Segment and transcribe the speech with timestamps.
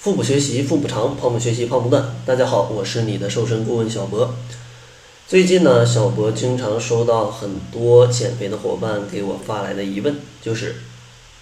[0.00, 2.14] 腹部学习腹部长，胖不学习胖不断。
[2.24, 4.32] 大家好，我是你的瘦身顾问小博。
[5.26, 10.76] 最近呢，小博经常收到很多减肥的伙伴给我发来的疑问，就是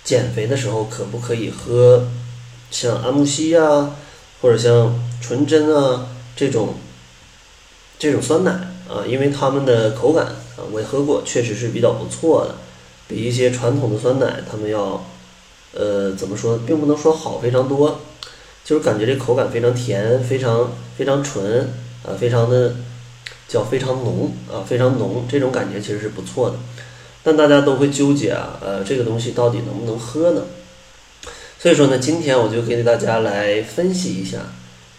[0.03, 2.09] 减肥的时候可不可以喝
[2.71, 3.91] 像安慕希呀，
[4.41, 6.77] 或者像纯甄啊这种
[7.99, 8.53] 这种酸奶
[8.89, 9.05] 啊？
[9.07, 12.55] 因为它们的口感啊，我也喝过，确实是比较不错的，
[13.07, 15.05] 比一些传统的酸奶它们要
[15.75, 18.01] 呃怎么说，并不能说好非常多。
[18.67, 21.61] 就是感觉这口感非常甜，非常非常纯，
[22.03, 22.75] 啊，非常的
[23.47, 26.57] 叫非常浓啊，非常浓，这种感觉其实是不错的。
[27.23, 30.43] 但大家都会纠结啊，呃，这个东西到底能不能喝呢？
[31.61, 34.39] 所以说呢，今天我就给大家来分析一下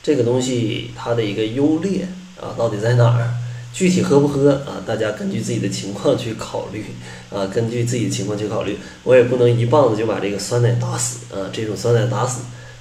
[0.02, 2.08] 这个东西它的一个优劣
[2.40, 3.34] 啊，到底在哪儿？
[3.73, 4.80] 具体喝不喝啊？
[4.86, 6.86] 大家根据自己的情况去考虑
[7.30, 8.78] 啊，根据自己的情况去考虑。
[9.04, 12.40] 我也不能一棒子就把这个酸奶打死啊，这种酸奶打死。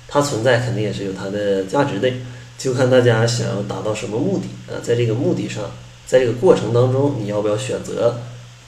[0.08, 2.10] 它存在肯定也是有它的价值的，
[2.56, 5.64] 就看大家想要达到什么目的啊，在这个目的上，
[6.06, 8.20] 在这个过程当中，你要不要选择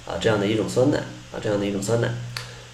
[0.07, 0.99] 啊这样的一种酸奶
[1.33, 2.09] 啊这样的一种酸奶？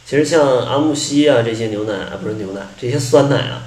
[0.06, 3.62] 其实像阿慕希啊这些牛奶啊不是牛奶这些酸奶啊，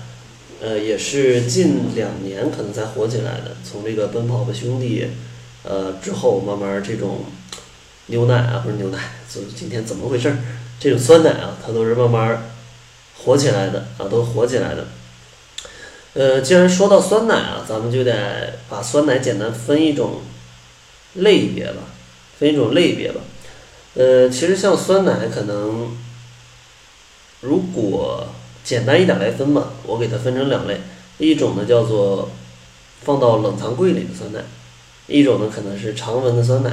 [0.61, 5.07] 呃也是近两年可能才火起来的，从这个奔跑吧兄弟
[5.63, 7.25] 呃之后，慢慢这种
[8.07, 8.97] 牛奶啊不是牛奶，
[9.33, 10.35] 就今天怎么回事？
[10.79, 12.51] 这种酸奶啊，它都是慢慢。
[13.27, 14.87] 火起来的啊，都火起来的。
[16.13, 20.21] 呃，既然说到酸奶啊，咱们就得把酸奶简单分一种
[21.15, 21.83] 类别吧，
[22.39, 23.19] 分一种类别吧。
[23.95, 25.97] 呃，其实像酸奶，可能
[27.41, 28.29] 如果
[28.63, 30.79] 简单一点来分吧，我给它分成两类，
[31.17, 32.29] 一种呢叫做
[33.03, 34.39] 放到冷藏柜里的酸奶，
[35.07, 36.71] 一种呢可能是常温的酸奶。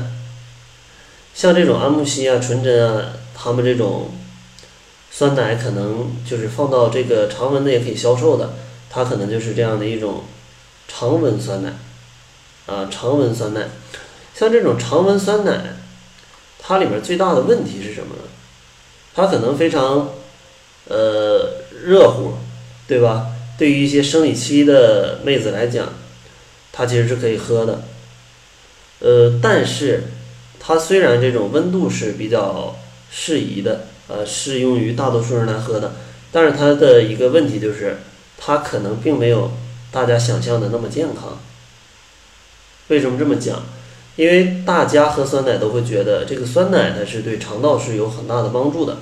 [1.35, 4.13] 像这种安慕希啊、纯甄啊，他们这种。
[5.17, 8.55] 酸奶可能就是放到这个常温的也可以销售的，
[8.91, 10.25] 它可能就是这样的一种
[10.89, 11.73] 常温酸奶
[12.67, 13.69] 啊，常温酸奶。
[14.35, 15.77] 像这种常温酸奶，
[16.59, 18.23] 它里面最大的问题是什么呢？
[19.15, 20.11] 它可能非常
[20.89, 22.33] 呃热乎，
[22.89, 23.29] 对吧？
[23.57, 25.91] 对于一些生理期的妹子来讲，
[26.73, 27.85] 它其实是可以喝的。
[28.99, 30.03] 呃，但是
[30.59, 32.75] 它虽然这种温度是比较
[33.13, 33.87] 适宜的。
[34.09, 35.95] 呃，适用于大多数人来喝的，
[36.31, 37.99] 但是它的一个问题就是，
[38.37, 39.51] 它可能并没有
[39.91, 41.39] 大家想象的那么健康。
[42.89, 43.63] 为什么这么讲？
[44.17, 48.99] 因为大家喝酸奶都会觉得这个酸奶呢是对肠道是有很大的帮助的，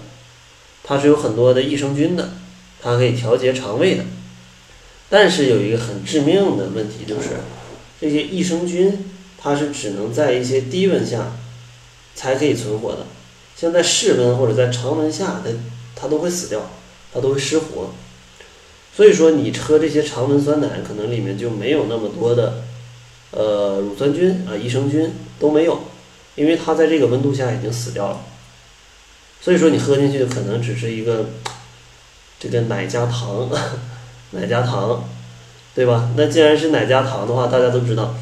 [0.83, 2.31] 它是有很多的益生菌的，
[2.81, 4.05] 它可以调节肠胃的。
[5.11, 7.31] 但是有一个很致命的问题就是，
[8.01, 11.33] 这些益生菌它是只能在一些低温下
[12.15, 13.07] 才可以存活的。
[13.57, 15.51] 像在室温或者在常温下，它
[15.95, 16.61] 它都会死掉，
[17.13, 17.91] 它都会失活。
[18.95, 22.63] 所以说，你喝这些常温酸奶，可能里面就没有那么多的
[23.31, 25.81] 呃乳酸菌啊、益生菌都没有，
[26.35, 28.21] 因为它在这个温度下已经死掉了。
[29.41, 31.27] 所以说，你喝进去可能只是一个
[32.39, 33.49] 这个奶加糖，
[34.33, 35.05] 奶加糖，
[35.75, 36.11] 对吧？
[36.17, 38.15] 那既然是奶加糖的话，大家都知道。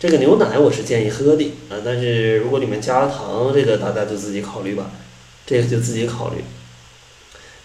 [0.00, 4.92] 这个牛奶我是建议喝的啊，但是如果里面加了糖，这个大家就自己考虑吧，
[5.44, 6.42] 这个就自己考虑。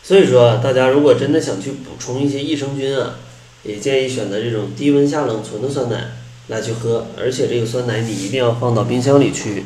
[0.04, 3.16] 所以说，大家如果真的想去补充一些益生菌啊，
[3.64, 6.12] 也建议选择这种低温下冷存的酸奶
[6.48, 9.64] 来去喝，而且这个酸奶你一定要放到冰箱里去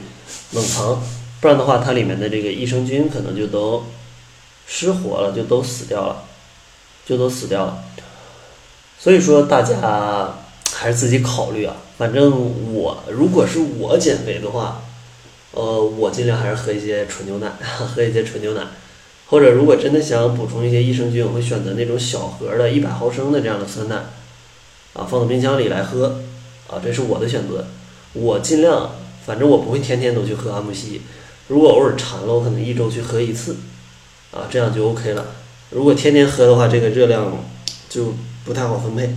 [0.52, 1.02] 冷藏，
[1.42, 3.84] 不然的话它里面的这个益生菌可能就都
[4.68, 6.24] 失活了，就都死掉了，
[7.04, 7.84] 就都死掉了。
[9.00, 10.36] 所以说大家。
[10.72, 14.82] 还是自己考虑啊，反正我如果是我减肥的话，
[15.52, 18.66] 呃，我尽量还是喝一些纯牛奶， 喝一些纯牛奶，
[19.28, 23.96] 或者如果真的想补充一些益生菌，我会选择那种小盒的一百毫升的这样的酸奶，
[24.94, 26.22] 啊，放到冰箱里来喝，
[26.70, 27.68] 啊，这是我的选择。
[28.14, 28.92] 我尽量，
[29.26, 31.02] 反正我不会天天都去喝安慕希，
[31.50, 33.58] 如果偶尔馋了，我可能一周去喝一次，
[34.32, 35.26] 啊，这样就 OK 了。
[35.72, 37.44] 如果天天喝的话，这个热量
[37.90, 38.14] 就
[38.46, 39.14] 不太好分配。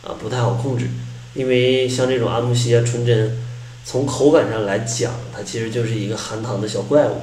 [0.00, 0.88] 啊，不太好控制，
[1.34, 3.38] 因为像这种安慕希啊、纯甄，
[3.84, 7.22] 从口感上来讲，它其实就是一个含糖的小怪物，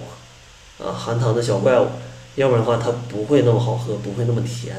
[0.79, 1.87] 啊，含糖的小怪物，
[2.35, 4.75] 要不然的话它不会那么好喝，不会那么甜，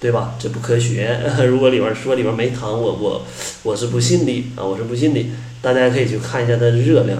[0.00, 0.34] 对吧？
[0.38, 1.20] 这不科学。
[1.46, 3.22] 如果里边说里边没糖，我我
[3.62, 5.26] 我是不信的啊，我是不信的。
[5.62, 7.18] 大家可以去看一下它的热量，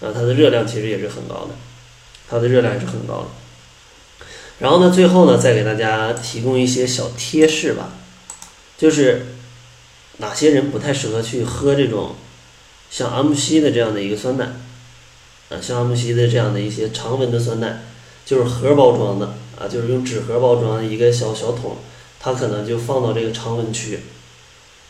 [0.00, 1.54] 啊，它的热量其实也是很高的，
[2.28, 3.26] 它的热量也是很高的。
[4.60, 7.90] 然后呢，最后呢，再给大家提供一些小贴士吧。
[8.76, 9.26] 就是
[10.18, 12.14] 哪些人不太适合去喝这种
[12.90, 14.44] 像阿慕希的这样的一个酸奶，
[15.50, 17.82] 啊，像阿慕希的这样的一些常温的酸奶，
[18.24, 21.78] 就是盒包装的啊，就是用纸盒包装的一个小小桶，
[22.20, 24.00] 它可能就放到这个常温区，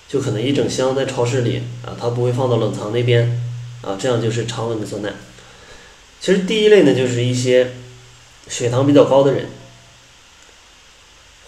[0.08, 3.42] 就可能一整箱在超市里啊，它不会放到冷藏那边
[3.82, 5.12] 啊，这样就是常温的酸奶。
[6.20, 7.72] 其实第一类呢，就是一些
[8.48, 9.48] 血糖比较高的人，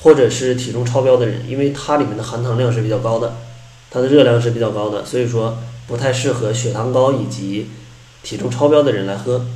[0.00, 3.36] 或者是体重超标的人，因为它里面的含糖量是比较高的，
[3.96, 5.56] 它的热量是比较高的，所以说
[5.86, 7.70] 不太适合血糖高以及
[8.22, 9.46] 体重超标的人来喝。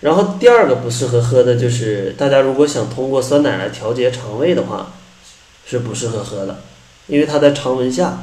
[0.00, 4.94] 然后第二个不适合喝的就是大家如果想通过酸奶来调节肠胃的话，
[5.64, 6.58] 是不适合喝的，
[7.06, 8.18] 因为它在常温下，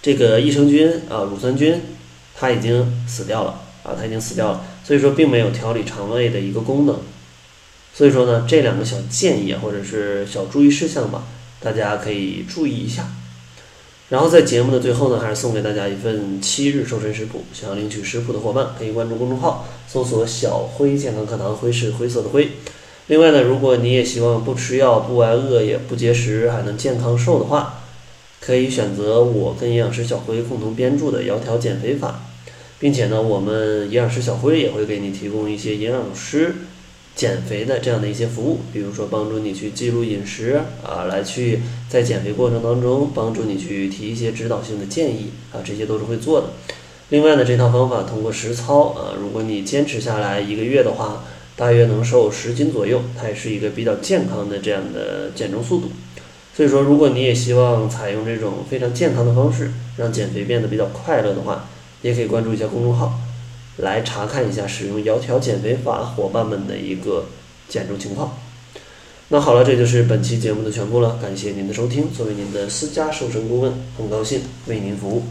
[0.00, 1.82] 这个益生菌啊乳酸菌
[2.34, 6.98] 它已经死掉了啊，它已经死掉了，所以说并没有调理肠胃的一个功能。
[7.92, 11.24] 所以说呢，这两个小建议或者是小注意事项吧，
[11.60, 13.06] 大家可以注意一下。
[14.12, 17.44] 然后在节目的最后呢，还是送给大家一份七日瘦身食谱。
[17.54, 22.50] 想要领取食谱的伙伴，可以关注公众号，搜索“小辉健康课堂”，辉是灰色的灰。
[23.06, 27.84] 另外呢，如果你也希望不吃药、不挨饿、也不节食，还能健康瘦的话，
[28.38, 32.20] 可以选择我跟营养师小辉共同编著的《窈窕减肥法》，
[32.78, 36.56] 并且呢，我们营养师小辉也会给你提供一些营养师。
[37.14, 46.48] 减肥的这样的一些服务，比如说帮助你去记录饮食啊，来去在减肥过程当中帮助你去提一些指导性的建议啊，这些都是会做的。
[47.10, 51.24] 另外呢，这套方法通过实操啊，如果你坚持下来一个月的话，
[51.54, 55.90] 大约能瘦十斤左右，它也是一个比较健康的这样的减重速度。
[56.56, 61.68] 所以说，如果你也希望采用这种非常健康的方式，让减肥变得比较快乐的话，
[62.00, 63.20] 也可以关注一下公众号。
[63.78, 67.26] 来查看一下使用窈窕减肥法伙伴们的一个
[67.68, 68.38] 减重情况。
[69.28, 72.12] 那好了，这就是本期节目的全部了，感谢您的收听。
[72.12, 75.22] 作为您的私家瘦身顾问，很高兴为您服务。